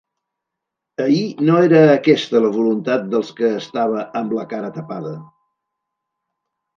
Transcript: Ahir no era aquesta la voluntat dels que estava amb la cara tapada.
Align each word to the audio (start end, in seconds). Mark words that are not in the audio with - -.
Ahir 1.03 1.43
no 1.49 1.57
era 1.65 1.81
aquesta 1.97 2.41
la 2.45 2.49
voluntat 2.55 3.05
dels 3.11 3.29
que 3.41 3.49
estava 3.57 4.07
amb 4.23 4.33
la 4.39 4.47
cara 4.55 4.73
tapada. 4.79 5.13